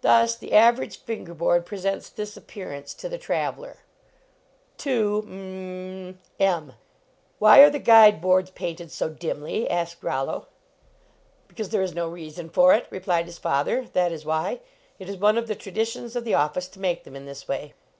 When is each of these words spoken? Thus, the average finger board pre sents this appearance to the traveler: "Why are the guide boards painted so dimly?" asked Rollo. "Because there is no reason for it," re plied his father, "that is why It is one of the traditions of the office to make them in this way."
Thus, 0.00 0.34
the 0.34 0.52
average 0.52 0.98
finger 1.04 1.32
board 1.32 1.64
pre 1.64 1.78
sents 1.78 2.08
this 2.10 2.36
appearance 2.36 2.92
to 2.94 3.08
the 3.08 3.18
traveler: 3.18 3.76
"Why 4.82 6.14
are 7.40 7.70
the 7.70 7.78
guide 7.78 8.20
boards 8.20 8.50
painted 8.50 8.90
so 8.90 9.10
dimly?" 9.10 9.70
asked 9.70 10.02
Rollo. 10.02 10.48
"Because 11.46 11.68
there 11.68 11.82
is 11.82 11.94
no 11.94 12.08
reason 12.08 12.50
for 12.50 12.74
it," 12.74 12.88
re 12.90 12.98
plied 12.98 13.26
his 13.26 13.38
father, 13.38 13.84
"that 13.92 14.10
is 14.10 14.24
why 14.24 14.58
It 14.98 15.08
is 15.08 15.18
one 15.18 15.38
of 15.38 15.46
the 15.46 15.54
traditions 15.54 16.16
of 16.16 16.24
the 16.24 16.34
office 16.34 16.66
to 16.66 16.80
make 16.80 17.04
them 17.04 17.14
in 17.14 17.24
this 17.26 17.46
way." 17.46 17.74